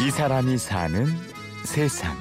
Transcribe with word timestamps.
이 0.00 0.10
사람이 0.10 0.58
사는 0.58 1.06
세상. 1.64 2.14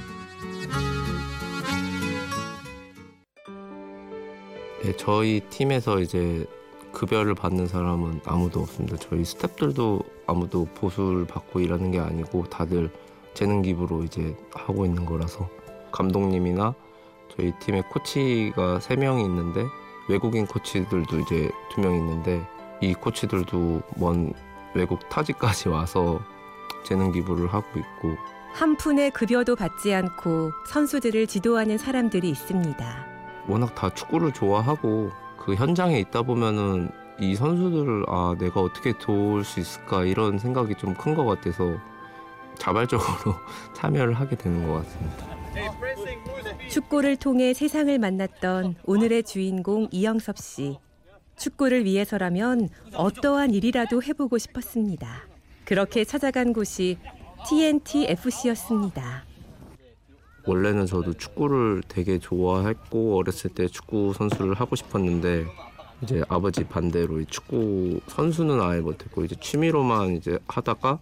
네, 4.83 4.95
저희 4.97 5.41
팀에서 5.49 5.99
이제 5.99 6.45
급여를 6.93 7.35
받는 7.35 7.67
사람은 7.67 8.21
아무도 8.25 8.61
없습니다. 8.61 8.97
저희 8.97 9.23
스탭들도 9.23 10.03
아무도 10.27 10.65
보수를 10.75 11.25
받고 11.25 11.59
일하는 11.59 11.91
게 11.91 11.99
아니고 11.99 12.45
다들 12.45 12.89
재능 13.33 13.61
기부로 13.61 14.03
이제 14.03 14.35
하고 14.53 14.85
있는 14.85 15.05
거라서 15.05 15.49
감독님이나 15.91 16.73
저희 17.35 17.51
팀의 17.59 17.83
코치가 17.89 18.79
세 18.79 18.95
명이 18.95 19.23
있는데 19.25 19.65
외국인 20.07 20.45
코치들도 20.45 21.19
이제 21.19 21.49
두 21.71 21.81
명 21.81 21.95
있는데 21.95 22.41
이 22.81 22.93
코치들도 22.93 23.81
먼 23.97 24.33
외국 24.73 25.09
타지까지 25.09 25.69
와서 25.69 26.21
재능 26.85 27.11
기부를 27.11 27.47
하고 27.53 27.67
있고 27.79 28.15
한 28.53 28.77
푼의 28.77 29.11
급여도 29.11 29.55
받지 29.57 29.93
않고 29.93 30.51
선수들을 30.67 31.27
지도하는 31.27 31.77
사람들이 31.77 32.29
있습니다. 32.29 33.05
워낙 33.47 33.75
다 33.75 33.89
축구를 33.93 34.31
좋아하고 34.31 35.11
그 35.37 35.55
현장에 35.55 35.99
있다 35.99 36.21
보면은 36.21 36.89
이 37.19 37.35
선수들을 37.35 38.05
아 38.07 38.35
내가 38.39 38.61
어떻게 38.61 38.93
도울 38.97 39.43
수 39.43 39.59
있을까 39.59 40.03
이런 40.05 40.37
생각이 40.37 40.75
좀 40.75 40.93
큰 40.95 41.15
것 41.15 41.25
같아서 41.25 41.75
자발적으로 42.57 43.35
참여를 43.75 44.13
하게 44.13 44.35
되는 44.37 44.65
것 44.67 44.75
같습니다. 44.83 45.35
축구를 46.69 47.15
통해 47.17 47.53
세상을 47.53 47.97
만났던 47.99 48.75
오늘의 48.85 49.23
주인공 49.23 49.87
이영섭 49.91 50.37
씨. 50.37 50.77
축구를 51.37 51.83
위해서라면 51.85 52.69
어떠한 52.95 53.51
일이라도 53.53 54.01
해보고 54.01 54.37
싶었습니다. 54.37 55.07
그렇게 55.65 56.03
찾아간 56.03 56.53
곳이 56.53 56.97
TNT 57.47 58.05
FC였습니다. 58.09 59.23
원래는 60.47 60.85
저도 60.85 61.13
축구를 61.13 61.81
되게 61.87 62.19
좋아했고 62.19 63.17
어렸을 63.17 63.49
때 63.49 63.67
축구 63.67 64.13
선수를 64.13 64.53
하고 64.53 64.75
싶었는데 64.75 65.45
이제 66.03 66.21
아버지 66.29 66.63
반대로 66.63 67.19
이 67.19 67.25
축구 67.25 67.99
선수는 68.07 68.61
아예 68.61 68.79
못했고 68.79 69.25
이제 69.25 69.35
취미로만 69.41 70.17
이제 70.17 70.37
하다가 70.47 70.99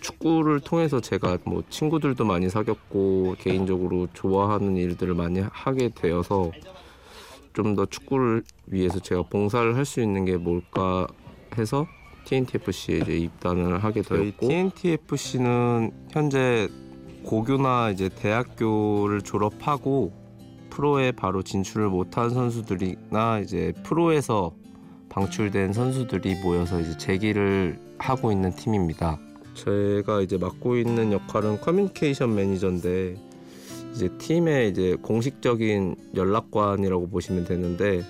축구를 0.00 0.60
통해서 0.60 1.00
제가 1.00 1.38
뭐 1.44 1.62
친구들도 1.70 2.24
많이 2.24 2.50
사귀었고 2.50 3.36
개인적으로 3.38 4.08
좋아하는 4.12 4.76
일들을 4.76 5.14
많이 5.14 5.40
하게 5.40 5.88
되어서 5.88 6.50
좀 7.54 7.76
더 7.76 7.86
축구를 7.86 8.42
위해서 8.66 8.98
제가 8.98 9.22
봉사를 9.22 9.76
할 9.76 9.84
수 9.84 10.00
있는 10.00 10.24
게 10.24 10.36
뭘까 10.36 11.06
해서 11.56 11.86
TNTFC에 12.24 12.98
이제 12.98 13.16
입단을 13.16 13.82
하게 13.82 14.02
되었고 14.02 14.46
TNTFC는 14.46 15.90
현재 16.10 16.68
고교나 17.24 17.90
이제 17.90 18.08
대학교를 18.08 19.22
졸업하고 19.22 20.12
프로에 20.70 21.12
바로 21.12 21.42
진출을 21.42 21.88
못한 21.88 22.30
선수들이나 22.30 23.40
이제 23.40 23.72
프로에서 23.84 24.54
방출된 25.10 25.72
선수들이 25.72 26.36
모여서 26.36 26.80
이제 26.80 26.96
재기를 26.96 27.78
하고 27.98 28.32
있는 28.32 28.54
팀입니다. 28.56 29.18
제가 29.54 30.22
이제 30.22 30.38
맡고 30.38 30.76
있는 30.78 31.12
역할은 31.12 31.60
커뮤니케이션 31.60 32.34
매니저인데 32.34 33.16
이제 33.94 34.08
팀의 34.16 34.70
이제 34.70 34.96
공식적인 35.02 35.96
연락관이라고 36.16 37.10
보시면 37.10 37.44
되는데 37.44 38.02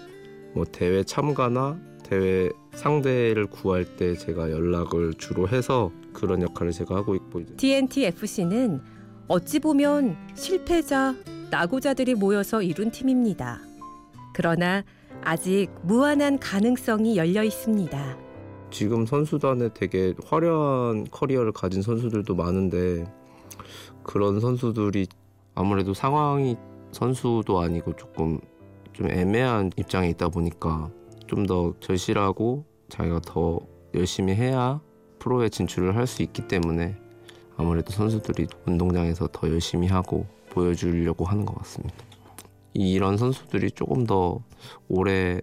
뭐 0.54 0.64
대회 0.64 1.02
참가나 1.02 1.76
대회 2.02 2.50
상대를 2.74 3.46
구할 3.46 3.84
때 3.96 4.14
제가 4.14 4.50
연락을 4.50 5.14
주로 5.14 5.48
해서 5.48 5.90
그런 6.12 6.42
역할을 6.42 6.72
제가 6.72 6.94
하고 6.96 7.14
있고 7.14 7.40
이제 7.40 7.54
TNT 7.56 8.04
FC는 8.06 8.80
어찌 9.28 9.60
보면 9.60 10.16
실패자, 10.34 11.14
낙오자들이 11.50 12.14
모여서 12.14 12.62
이룬 12.62 12.90
팀입니다. 12.90 13.60
그러나 14.34 14.84
아직 15.22 15.68
무한한 15.82 16.38
가능성이 16.38 17.16
열려 17.16 17.42
있습니다. 17.44 18.18
지금 18.70 19.06
선수단에 19.06 19.70
되게 19.74 20.14
화려한 20.24 21.06
커리어를 21.10 21.52
가진 21.52 21.82
선수들도 21.82 22.34
많은데 22.34 23.04
그런 24.02 24.40
선수들이 24.40 25.06
아무래도 25.54 25.94
상황이 25.94 26.56
선수도 26.90 27.60
아니고 27.60 27.96
조금 27.96 28.40
좀 28.92 29.10
애매한 29.10 29.70
입장에 29.76 30.08
있다 30.10 30.28
보니까 30.28 30.90
좀 31.32 31.46
더 31.46 31.72
절실하고 31.80 32.66
자기가 32.90 33.20
더 33.20 33.58
열심히 33.94 34.34
해야 34.34 34.80
프로에 35.18 35.48
진출을 35.48 35.96
할 35.96 36.06
수 36.06 36.22
있기 36.22 36.46
때문에 36.46 36.94
아무래도 37.56 37.90
선수들이 37.90 38.48
운동장에서 38.66 39.28
더 39.32 39.48
열심히 39.48 39.88
하고 39.88 40.26
보여주려고 40.50 41.24
하는 41.24 41.46
것 41.46 41.56
같습니다. 41.58 41.96
이런 42.74 43.16
선수들이 43.16 43.70
조금 43.70 44.04
더 44.04 44.40
오래 44.88 45.40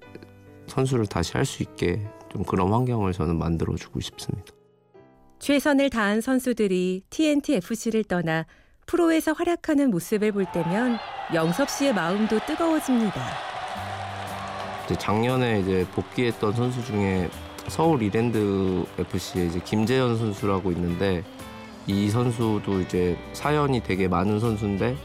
선수를 0.67 1.07
다시 1.07 1.33
할 1.33 1.45
수 1.45 1.63
있게 1.63 2.07
좀 2.31 2.44
그런 2.44 2.72
환경을 2.72 3.11
저는 3.13 3.38
만들어주고 3.39 3.99
싶습니다. 3.99 4.53
최선을 5.39 5.89
다한 5.89 6.22
선수들이 6.22 7.03
TNT 7.09 7.55
FC를 7.55 8.03
떠나 8.03 8.45
프로에서 8.85 9.33
활약하는 9.33 9.89
모습을 9.89 10.33
볼 10.33 10.45
때면 10.51 10.97
영섭 11.33 11.69
씨의 11.69 11.95
마음도 11.95 12.38
뜨거워집니다. 12.45 13.48
이제 14.89 14.97
작년에 14.97 15.59
이제 15.59 15.85
복귀했던 15.94 16.53
선수 16.53 16.83
중에 16.83 17.29
서울 17.67 18.01
이랜드 18.01 18.83
FC에 18.97 19.45
이제 19.45 19.61
김재현 19.63 20.17
선수라고 20.17 20.72
있는데 20.72 21.23
이 21.85 22.09
선수도 22.09 22.81
이제 22.81 23.16
사연이 23.33 23.83
되게 23.83 24.07
많은 24.07 24.39
선수인데 24.39 24.97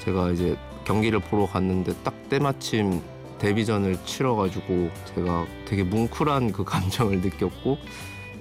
제가 0.00 0.32
이제 0.32 0.56
경기를 0.82 1.20
보러 1.20 1.46
갔는데 1.46 1.94
딱 2.02 2.12
때마침 2.28 3.00
데뷔전을 3.38 4.04
치러가지고 4.04 4.90
제가 5.14 5.46
되게 5.64 5.84
뭉클한 5.84 6.50
그 6.50 6.64
감정을 6.64 7.20
느꼈고 7.20 7.78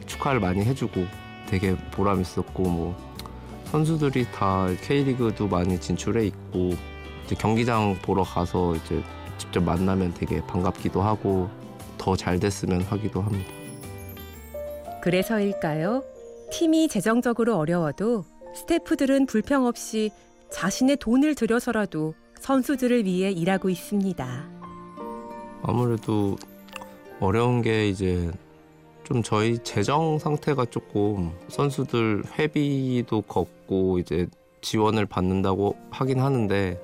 축하를 0.08 0.40
많이 0.40 0.66
해주고 0.66 1.06
되게 1.48 1.76
보람 1.92 2.20
있었고 2.20 2.64
뭐 2.64 2.98
선수들이 3.66 4.26
다 4.32 4.68
K리그도 4.82 5.50
많이 5.50 5.80
진출해 5.80 6.26
있고 6.26 6.72
경기장 7.38 7.96
보러 8.02 8.24
가서 8.24 8.76
이제 8.76 9.04
직접 9.40 9.64
만나면 9.64 10.14
되게 10.14 10.46
반갑기도 10.46 11.02
하고 11.02 11.50
더 11.98 12.16
잘 12.16 12.40
됐으면 12.40 12.82
하기도 12.82 13.22
합니다. 13.22 13.50
그래서일까요? 15.02 16.04
팀이 16.52 16.88
재정적으로 16.88 17.58
어려워도 17.58 18.26
스태프들은 18.56 19.26
불평 19.28 19.66
없이 19.66 20.12
자신의 20.52 20.98
돈을 20.98 21.36
들여서라도 21.36 22.16
선수들을 22.40 23.06
위해 23.06 23.32
일하고 23.32 23.70
있습니다. 23.70 24.50
아무래도 25.62 26.36
어려운 27.20 27.62
게 27.62 27.88
이제 27.90 28.32
좀 29.04 29.22
저희 29.24 29.58
재정 29.60 30.18
상태가 30.20 30.66
조금 30.66 31.32
선수들 31.48 32.24
회비도 32.38 33.22
걷고 33.24 34.00
이제 34.00 34.28
지원을 34.62 35.06
받는다고 35.06 35.76
하긴 35.92 36.20
하는데 36.20 36.80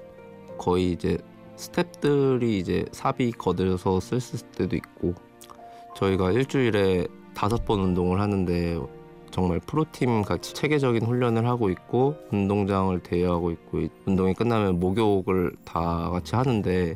거의 0.58 0.92
이제 0.92 1.18
스탭들이 1.58 2.44
이제 2.44 2.86
사비 2.92 3.32
거들여서 3.32 4.00
쓸 4.00 4.20
때도 4.52 4.76
있고 4.76 5.14
저희가 5.96 6.32
일주일에 6.32 7.08
다섯 7.34 7.66
번 7.66 7.80
운동을 7.80 8.20
하는데 8.20 8.80
정말 9.32 9.60
프로팀 9.60 10.22
같이 10.22 10.54
체계적인 10.54 11.06
훈련을 11.06 11.46
하고 11.46 11.70
있고 11.70 12.16
운동장을 12.32 12.98
대여하고 13.02 13.52
있고 13.52 13.88
운동이 14.06 14.34
끝나면 14.34 14.80
목욕을 14.80 15.52
다 15.66 16.10
같이 16.10 16.36
하는데 16.36 16.96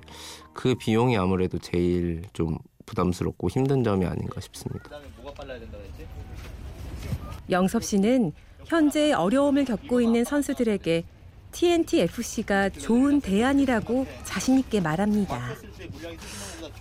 그 0.54 0.76
비용이 0.76 1.18
아무래도 1.18 1.58
제일 1.58 2.24
좀 2.34 2.58
부담스럽고 2.86 3.50
힘든 3.50 3.84
점이 3.84 4.06
아닌가 4.06 4.40
싶습니다. 4.40 4.90
영섭 7.50 7.84
씨는 7.84 8.32
현재 8.66 9.12
어려움을 9.12 9.66
겪고 9.66 10.00
있는 10.02 10.24
선수들에게 10.24 11.04
TNT 11.52 12.02
FC가 12.02 12.70
좋은 12.70 13.22
대안이라고 13.22 14.06
자신 14.24 14.60
있게 14.60 14.80
말합니다. 14.82 15.40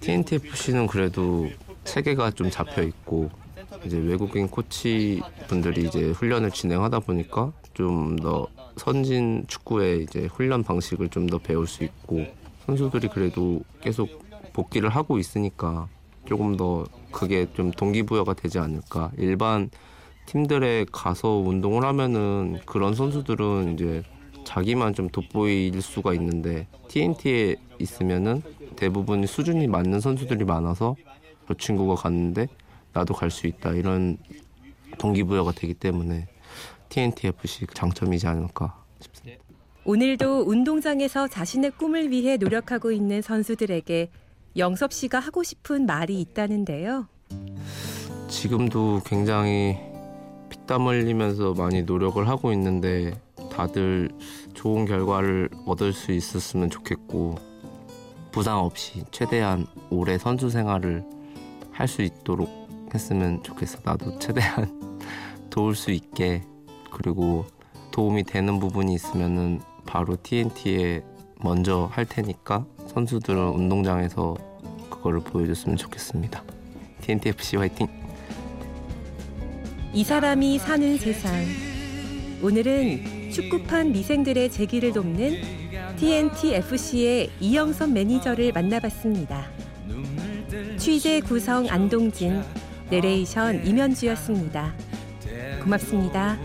TNT 0.00 0.36
FC는 0.36 0.86
그래도 0.86 1.48
체계가 1.84 2.32
좀 2.32 2.50
잡혀 2.50 2.82
있고 2.82 3.30
이제 3.84 3.96
외국인 3.98 4.48
코치 4.48 5.20
분들이 5.48 5.84
이제 5.86 6.10
훈련을 6.10 6.50
진행하다 6.50 7.00
보니까 7.00 7.52
좀 7.74 8.16
더 8.16 8.48
선진 8.76 9.44
축구의 9.48 10.02
이제 10.04 10.26
훈련 10.26 10.62
방식을 10.62 11.08
좀 11.08 11.26
더 11.28 11.38
배울 11.38 11.66
수 11.66 11.84
있고 11.84 12.24
선수들이 12.66 13.08
그래도 13.08 13.62
계속 13.80 14.08
복귀를 14.52 14.88
하고 14.90 15.18
있으니까 15.18 15.88
조금 16.26 16.56
더 16.56 16.84
그게 17.10 17.46
좀 17.54 17.70
동기부여가 17.70 18.34
되지 18.34 18.58
않을까. 18.58 19.10
일반 19.16 19.70
팀들에 20.26 20.84
가서 20.92 21.28
운동을 21.36 21.84
하면은 21.84 22.58
그런 22.66 22.94
선수들은 22.94 23.74
이제 23.74 24.02
자기만 24.52 24.94
좀 24.94 25.10
돋보일 25.10 25.82
수가 25.82 26.14
있는데 26.14 26.66
TNT에 26.88 27.56
있으면은 27.78 28.40
대부분 28.76 29.26
수준이 29.26 29.66
맞는 29.66 30.00
선수들이 30.00 30.46
많아서 30.46 30.96
저 31.46 31.52
친구가 31.52 31.96
갔는데 31.96 32.46
나도 32.94 33.12
갈 33.12 33.30
수 33.30 33.46
있다 33.46 33.72
이런 33.72 34.16
동기부여가 34.96 35.52
되기 35.52 35.74
때문에 35.74 36.28
TNT 36.88 37.26
FC 37.26 37.66
장점이지 37.74 38.26
않을까 38.26 38.82
싶습니다. 39.00 39.44
오늘도 39.84 40.44
운동장에서 40.46 41.28
자신의 41.28 41.72
꿈을 41.72 42.10
위해 42.10 42.38
노력하고 42.38 42.90
있는 42.90 43.20
선수들에게 43.20 44.10
영섭 44.56 44.94
씨가 44.94 45.18
하고 45.18 45.42
싶은 45.42 45.84
말이 45.84 46.18
있다는데요. 46.22 47.06
지금도 48.28 49.02
굉장히 49.04 49.76
피땀 50.48 50.86
흘리면서 50.86 51.52
많이 51.52 51.82
노력을 51.82 52.26
하고 52.26 52.50
있는데 52.52 53.12
다들 53.58 54.08
좋은 54.54 54.84
결과를 54.86 55.50
얻을 55.66 55.92
수 55.92 56.12
있었으면 56.12 56.70
좋겠고 56.70 57.34
부상 58.30 58.58
없이 58.58 59.02
최대한 59.10 59.66
오래 59.90 60.16
선수 60.16 60.48
생활을 60.48 61.04
할 61.72 61.88
수 61.88 62.02
있도록 62.02 62.48
했으면 62.94 63.42
좋겠어. 63.42 63.78
나도 63.84 64.18
최대한 64.20 65.00
도울 65.50 65.74
수 65.74 65.90
있게 65.90 66.42
그리고 66.92 67.46
도움이 67.90 68.24
되는 68.24 68.60
부분이 68.60 68.94
있으면은 68.94 69.60
바로 69.86 70.16
TNT에 70.22 71.02
먼저 71.40 71.88
할 71.92 72.04
테니까 72.04 72.64
선수들은 72.86 73.38
운동장에서 73.38 74.36
그거를 74.88 75.20
보여줬으면 75.20 75.76
좋겠습니다. 75.76 76.44
TNT 77.00 77.30
FC 77.30 77.56
화이팅! 77.56 77.88
이 79.92 80.04
사람이 80.04 80.58
사는 80.58 80.96
세상. 80.98 81.32
오늘은 82.42 83.17
축구판 83.32 83.92
미생들의 83.92 84.50
재기를 84.50 84.92
돕는 84.92 85.40
TNT 85.96 86.54
FC의 86.54 87.30
이영선 87.40 87.92
매니저를 87.92 88.52
만나봤습니다. 88.52 89.46
취재 90.76 91.20
구성 91.20 91.68
안동진, 91.68 92.42
내레이션 92.90 93.66
임현주였습니다. 93.66 94.74
고맙습니다. 95.62 96.38